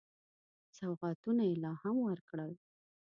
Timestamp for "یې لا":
1.49-1.73